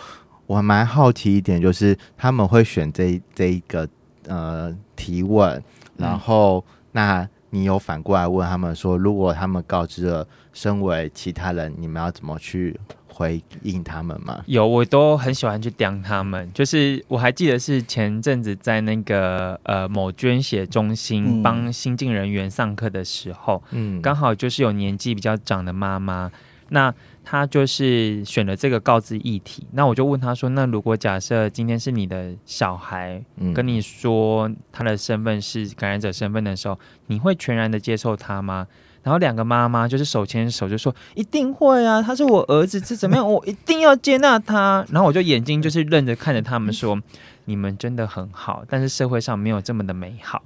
[0.47, 3.89] 我还蛮好奇一点，就是他们会选这这一个
[4.27, 5.63] 呃提问，
[5.97, 12.79] 然后、那你有反过来问他们说，如果他们告知了身为其他人，你们要怎么去
[13.21, 14.43] 回应他们吗？
[14.47, 16.51] 有，我都很喜欢去刁他们。
[16.55, 26.31] 就是我还记得是前阵子在那个呃某捐血中心嗯帮新进人员上课的时候，嗯，刚好就是有年纪比较长的妈妈，
[26.71, 29.67] 那她就是选了这个告知议题。
[29.73, 36.79] 那我就问她说：“那如果假设今天是你的小孩嗯跟你说他的身份是感染者身份的时候，
[37.09, 38.67] 你会全然的接受他吗？”
[39.03, 44.85] 然后两个妈妈就是手牵手就说一定会啊，他是我儿子，是怎么样，我一定要接纳他。
[44.91, 47.01] 然后我就眼睛就是愣着看着他们说，
[47.47, 50.43] 你们真的很好，但是社会上没有这么的美好。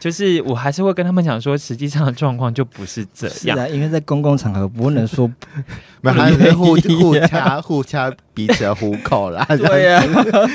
[0.00, 3.36] 就是我还是会跟他们讲说，实际上的状况就不是这样。
[3.36, 5.30] 是啊，因为在公共场合不能说
[6.00, 9.44] 没有，还是互互掐互掐彼此的虎口啦。
[9.54, 10.02] 对呀、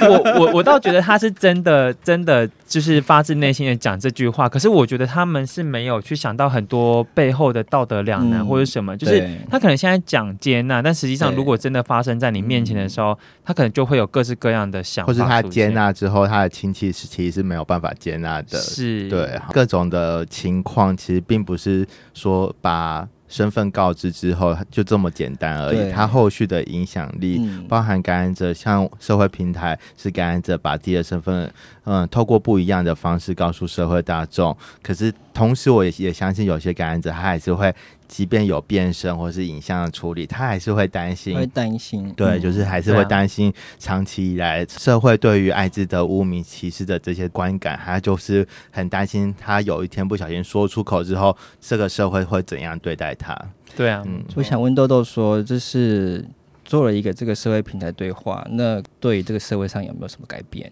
[0.09, 18.57] 我我我倒觉得他是真的真的就是发自内心的讲这句话，可是我觉得他们是没有去想到很多背后的道德两难嗯或者什么，就是他可能现在讲接纳，但实际上如果真的发生在你面前的时候，他可能就会有各式各样的想法，或是他接纳之后，他的亲戚是其实是没有办法接纳的。
[18.57, 27.37] 是，对，各种的情况其实并不是说把身份告知之后就这么简单而已，对它后续的影响力。
[27.41, 31.51] 嗯，包含感染者，像社会平台是感染者把自己的身份，
[31.85, 34.55] 嗯，透过不一样的方式告诉社会大众。
[34.83, 37.75] 可是同时，我也也相信有些感染者，他还是会，
[38.07, 53.37] 即便有变声或是影像的处理，他还是会担心会担心，对，嗯就是还是会担心长期以来社会对于艾滋的污名歧视的这些观感，他就是很担心他有一天不小心说出口之后，这个社会会怎样对待他。
[53.75, 56.25] 对啊，嗯，我想问豆豆说，就是
[56.63, 60.71] 做了一个这个社会平台对话，那对于这个社会上有没有什么改变？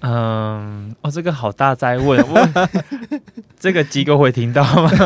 [0.00, 2.68] 嗯，哦，这个好大灾问， 我
[3.58, 4.90] 这个机构会听到吗？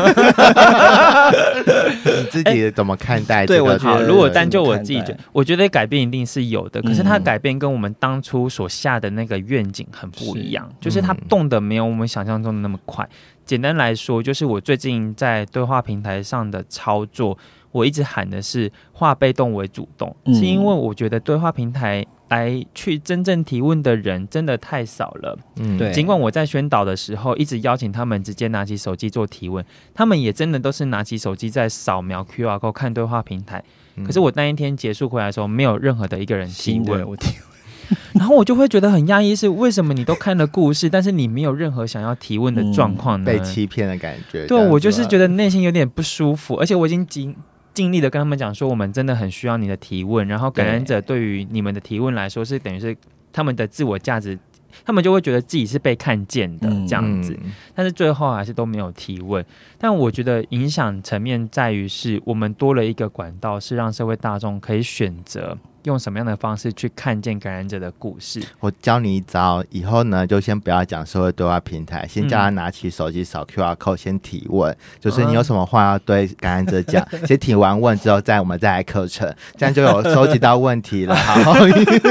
[2.05, 3.59] 你自己怎么看待这个？
[3.59, 13.07] 对我觉好，得如果单就我自己觉，我觉得改变一定是有的，可是它嗯改变跟我们当初所下的那个愿景很不一样，是就是它嗯动的没有我们想象中的那么快。
[13.45, 17.37] 简单来说，就是我最近在对话平台上的操作，
[17.71, 25.37] 我一直喊的是化被动为主动，嗯是因为我觉得对话平台来去真正提问的人真的太少了。
[25.57, 33.63] 嗯对尽管我在宣导的时候一直邀请他们直接拿起手机做提问，他们也真的都是拿起手机在扫描 QR code 看对话平台。
[33.95, 37.33] 嗯可是我那一天结束回来的时候，没有任何的一个人提问我听
[38.13, 43.25] 然后我就会觉得很压抑，是为什么你都看了故事，但是你没有任何想要提问的状况呢？
[43.25, 44.47] 被欺骗的感觉。
[44.47, 47.35] 对我就是觉得，内心有点不舒服，而且我已经尽
[47.75, 52.97] 尽力的跟他们讲说，我们真的很需要你的提问，然后感染者对于你们的提问来说，是等于是
[53.31, 54.39] 他们的自我价值，
[54.85, 57.37] 他们就会觉得自己是被看见的嗯这样子。
[57.75, 59.45] 但是最后还是都没有提问。
[59.77, 68.41] 但我觉得影响层面在于是我们多了一个管道，是让社会大众可以选择用什么样的方式去看见感染者的故事。
[68.59, 81.15] 我教你一招，以后呢就先不要讲社会对话平台，先叫他拿起手机扫 QR code 先提问，就是你有什么话要对 感染者讲，先提完问之后，再我们再来课程， 这样就有收集到问题了。
[81.15, 81.53] 好，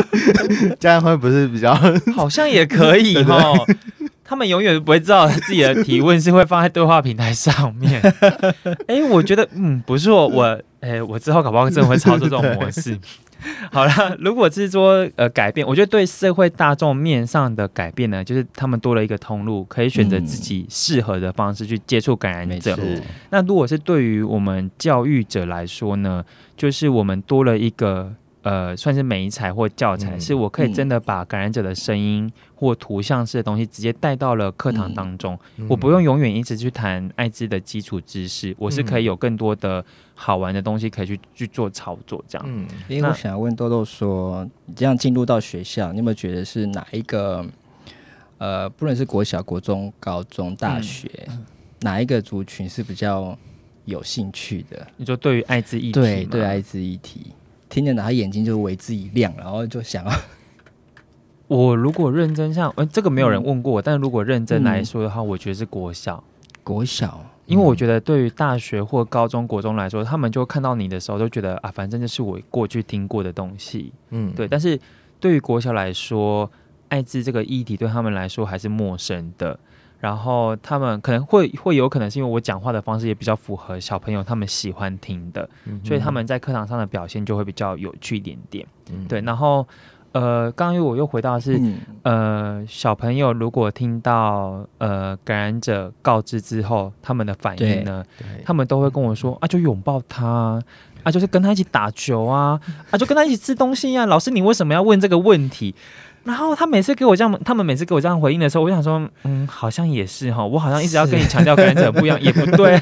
[0.80, 1.74] 这样会不是比较？
[2.14, 3.66] 好像也可以哦。
[4.26, 8.00] 他们永远不会知道自己的提问是会放在对话平台上面。
[8.86, 12.98] 哎、我觉得嗯不错，我哎、我之后搞不好真的会操作这种模式。
[13.70, 22.76] 好了，如果是说呃改变，我觉得对社会大众面上的改变呢，就是他们多了一个通路，可以选择自己适合的方式去接触感染者。
[23.30, 26.24] 那如果是对于我们教育者来说呢，
[26.56, 35.66] 就是我们多了一个呃，算是美材或教材，嗯是我可以真的把感染者的声音或图像式的东西直接带到了课堂当中，嗯。
[35.68, 39.82] 我不用永远一直去谈艾滋的基础知识，我是可以有更多的
[40.14, 42.46] 好玩的东西可以去去做操作，这样。
[42.48, 47.44] 嗯，因为我想要问豆豆说，你这样进入到学校，你有没有觉得是哪一个
[48.38, 51.10] 呃，不论是国小、国中、高中、大学，
[51.80, 53.36] 哪一个族群是比较
[53.84, 54.86] 有兴趣的？
[54.96, 57.32] 你说对于艾滋议题对对，艾滋议题，
[57.68, 60.12] 听着他眼睛就为之一亮，然后就想要
[61.48, 64.84] 我如果认真像，呃，这个没有人问过我，但如果认真来嗯。
[64.84, 66.22] 说的话，我觉得是国小。
[66.62, 74.48] 国小，因为我觉得对于大学或高中国中来说，他们就看到你的时候，都觉得啊，反正这是我过去听过的东西，嗯，对。
[74.48, 74.78] 但是
[75.20, 76.50] 对于国小来说，
[76.88, 79.58] 艾滋这个议题对他们来说还是陌生的。
[80.00, 88.66] 然后他们可能会会有可能是因为我讲话的方式也比较符合小朋友他们喜欢听的，嗯所以他们在课堂上的表现就会比较有趣一点点。
[88.90, 89.66] 嗯对，然后
[90.14, 100.62] 呃，刚刚我又回到是、嗯，呃，小朋友如果听到呃感染者告知之后，他们的反应呢，对他们都会跟我说啊，就拥抱他
[101.02, 102.60] 啊，就是跟他一起打球啊，
[102.92, 104.06] 啊，就跟他一起吃东西啊。
[104.06, 105.74] 老师，你为什么要问这个问题？
[106.24, 112.80] 然后他每次给我这样，他们每次给我这样回应的时候，我就想说，嗯，好像也是哈，我好像一直要跟你强调感染者不一样，也不对。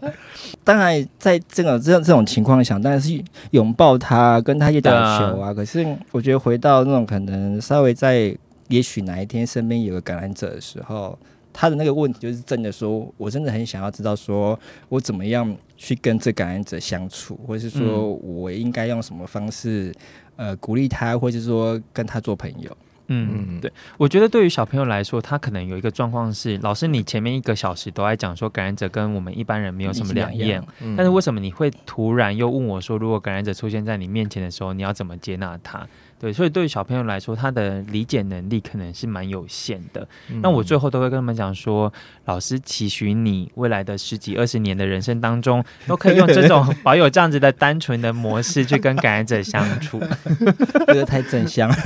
[0.64, 5.52] 当然在这个这这种情况下，当然是拥抱他，跟他一起打球啊。
[5.52, 8.34] 可是我觉得回到那种可能稍微在，
[8.68, 11.18] 也许哪一天身边有个感染者的时候，
[11.60, 14.56] 他的那个问题就是真的说，我真的很想要知道，说
[14.88, 19.92] 我怎么样去跟这感染者相处，或者是说我应该用什么方式，
[20.36, 22.76] 呃，鼓励他，或者是说跟他做朋友。
[23.08, 30.64] 嗯，对，我觉得对于小朋友来说，他可能有一个状况是，老师你前面一个小时都在讲说感染者跟我们一般人没有什么两样，
[30.96, 35.84] 但是为什么你会突然又问我说，如果感染者出现在你面前的时候，你要怎么接纳他？
[36.20, 40.06] 对，所以对于小朋友来说，他的理解能力可能是蛮有限的。
[40.42, 41.92] 那我最后都会跟他们讲说，
[42.24, 50.00] 老师期许你未来的十几二十年的人生当中，都可以用这种 保有这样子的单纯的模式去跟感染者相处。
[50.88, 51.76] 这个太正向了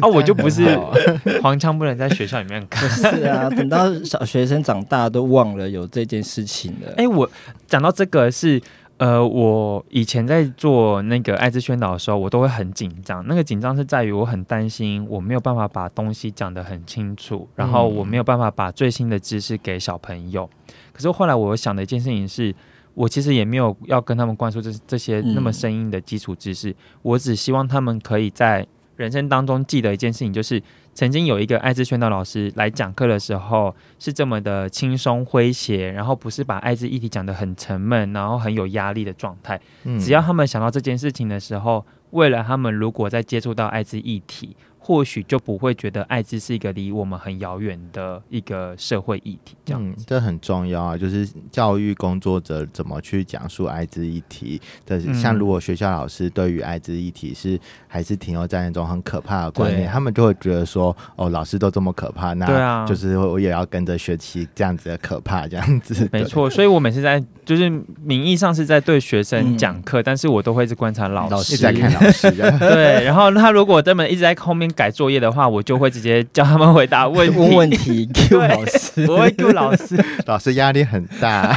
[0.00, 0.06] 啊！
[0.06, 0.78] 我就不是
[1.42, 2.88] 黄腔，不能在学校里面看。
[2.88, 6.94] 是啊，等到小学生长大都忘了有这件事情了。
[6.96, 7.28] 哎，我
[7.66, 8.62] 讲到这个是。
[8.98, 13.26] 呃，我以前在做那个艾滋宣导的时候，我都会很紧张。
[13.26, 20.48] 那个紧张是在于我很担心我没有办法把东西讲得很清楚，然后我没有办法把最新的知识给小朋友。
[20.92, 22.54] 可是后来我想的一件事情是，
[22.94, 28.66] 我其实也没有要跟他们灌输这这些那么生硬的基础知识，我只希望他们可以在
[28.96, 30.62] 人生当中记得一件事情，就是。
[30.94, 39.60] 曾经有一个艾滋宣导老师来讲课的时候，是这么的轻松诙谐，然后不是把艾滋议题讲得很沉闷，然后很有压力的状态。
[39.98, 44.56] 只要他们想到这件事情的时候，为了他们如果再接触到艾滋议题。
[44.86, 50.94] 或许就不会觉得艾滋是一个离我们很遥远的一个社会议题，这样这很重要啊！
[50.94, 57.58] 就是教育工作者怎么去讲述艾滋议题的，像如果学校老师对于艾滋议题是
[57.88, 66.06] 还是停留在那种很可怕的观念，他们就会觉得说，哦，老师都这么可怕，那就是 我也要跟着学习这样子的可怕，这样子。
[66.12, 67.70] 没错，所以我每次在就是
[68.02, 72.30] 名义上是在对学生讲课，但是我都会是观察老师，在看老师。
[72.60, 74.73] 对，然后他如果这么一直在后面。
[74.74, 78.06] 改作业的话，我就会直接叫他们回答问问问题。
[78.12, 81.56] Q 老师，我会 Q 老师，老师压力很大。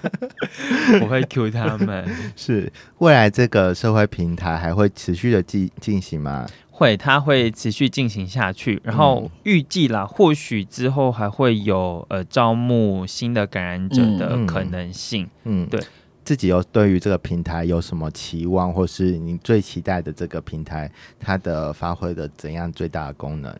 [1.02, 2.06] 我会 Q 他们。
[2.36, 6.46] 是未来这个社会平台还会持续的进进行吗？
[6.70, 8.80] 会，它会持续进行下去。
[8.84, 15.28] 然后预计啦，或许之后还会有呃招募新的感染者的可能性。
[15.44, 15.80] 嗯，对。
[16.28, 23.50] 自己有对于这个平台有什么期望，或是你最期待的这个平台，它的发挥的怎样最大的功能？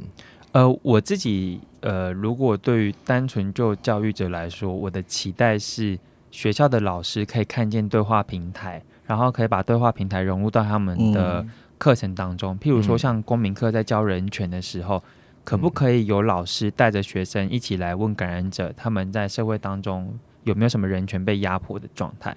[0.52, 5.98] 呃，我自己呃，如果对于单纯就教育者来说，我的期待是
[6.30, 11.42] 学校的老师可以看见对话平台，然后可以把对话平台融入到他们的
[11.78, 12.60] 课程当中。
[12.60, 15.02] 譬如说，像公民课在教人权的时候，
[15.42, 20.18] 可不可以有老师带着学生一起来问感染者，他们在社会当中？
[20.44, 22.34] 有没有什么人权被压迫的状态，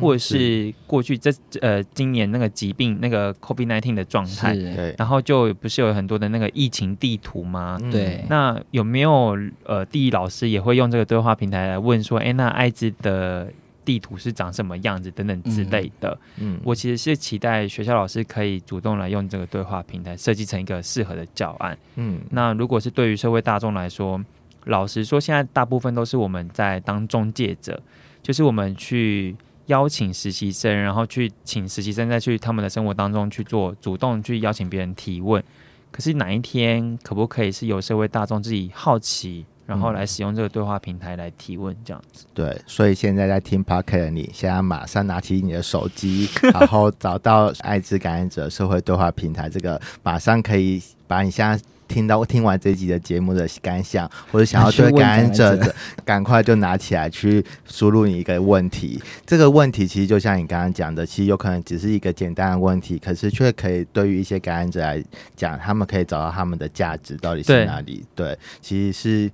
[0.00, 4.54] 或者是过去这呃今年那个疾病那个 COVID nineteen 的状态，
[4.98, 7.78] 然后就不是有很多的那个疫情地图吗？
[7.90, 13.50] 对，那有没有呃地理老师也会用这个对话平台来问说，哎，那艾滋的
[13.84, 16.18] 地图是长什么样子等等之类的？
[16.38, 21.78] 嗯，我其实是期待学校老师可以主动来用这个对话平台设计成一个适合的教案。
[21.96, 24.20] 嗯，那如果是对于社会大众来说。
[24.64, 27.80] 老实说，现在大部分都是我们在当中介者，
[28.22, 29.36] 就是我们去
[29.66, 35.42] 邀请实习生，然后去请实习生再去他们的生活当中去做主动去邀请别人提问。
[35.90, 42.26] 可是哪一天可不可以是由社会大众自己好奇，然后来使用这个对话平台来提问这样子？
[42.34, 51.62] 对，所以现在在听 p o c a s t 你现在马上拿起你的手机，然后找到艾滋感染者社会对话平台，这个马上可以把你现在。
[51.94, 55.72] 听到听完这集的节目的感想，或者想要对 感染者的，
[56.04, 59.00] 赶快就拿起来去输入你一个问题。
[59.24, 65.00] 这个问题其实就像你刚刚讲的，其实有可能只是一个简单的问题，可是却可以对于一些感染者来
[65.36, 68.04] 讲，他们可以找到他们的价值到底是哪里。
[68.16, 69.30] 对，其实是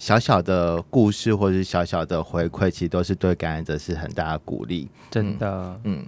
[0.00, 4.88] 小小的故事或者是小小的回馈，其实都是对感染者是很大的鼓励。
[5.12, 6.04] 真的，嗯。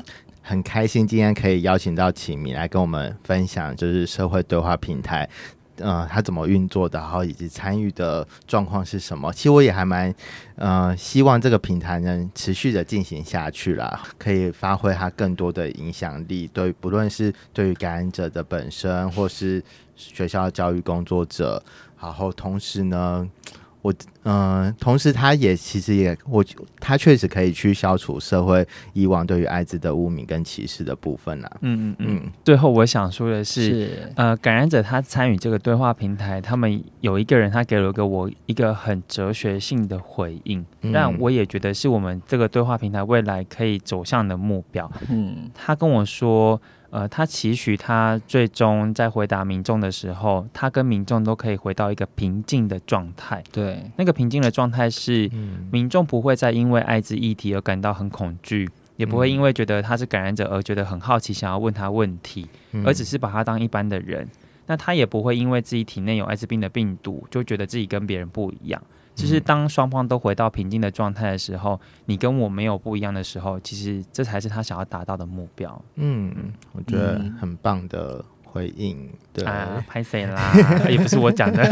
[0.49, 5.29] 很开心今天可以邀请到启明来跟我们分享，就是社会对话平台。
[5.79, 9.33] 呃，它怎么运作的，然后以及参与的状况是什么？
[9.33, 10.15] 其实我也还蛮
[10.57, 16.47] 呃，希望这个平台能持续的进行下去啦，可以发挥它更多的影响力。
[16.49, 19.63] 对，不论是对于感染者的本身，或是
[19.97, 21.63] 学校教育工作者，
[22.01, 23.29] 然后同时呢。
[23.87, 26.45] 我嗯，同时他也其实也我
[26.81, 31.51] 他确实可以去消除社会以往对于艾滋的污名跟歧视的部分啊。
[31.61, 32.33] 嗯嗯嗯。
[32.45, 44.91] 最后我想说的是，呃，感染者他参与这个对话平台，他们有一个人他给了个我一个很哲学性的回应，但我也觉得是我们这个对话平台未来可以走向的目标。
[45.09, 46.61] 嗯，他跟我说。
[46.97, 53.45] 呃，他期许他最终在回答民众的时候，他跟民众都可以回到一个平静的状态。
[53.53, 58.67] 对，那个平静的状态是，嗯民众不会再因为艾滋议题而感到很恐惧，
[58.97, 64.27] 也不会因为觉得他是感染者而觉得很好奇，想要问他问题，嗯而只是把他当一般的人。
[64.67, 68.83] 那他也不会因为自己体内有艾滋病的病毒，就觉得自己跟别人不一样。
[69.17, 75.83] 就是当双方都回到平静的状态的时候，你跟我没有不一样的时候，其实这才是他想要达到的目标。
[75.95, 79.09] 嗯，我觉得嗯很棒的回应。
[79.33, 80.53] 对，啊，拍谁啦？
[80.89, 81.65] 也不是我讲的。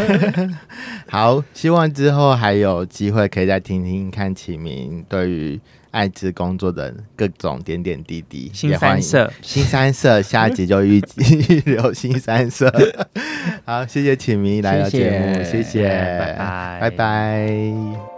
[1.08, 5.60] 好，希望之后还有机会可以再听听看启明对于
[5.92, 8.50] 艾滋工作的各种点点滴滴。
[8.52, 10.96] 新三色，新三色，下一集就预
[11.48, 12.70] 预留新三色。
[13.64, 18.11] 好，谢谢启明来到节目，谢谢谢谢，拜拜拜拜。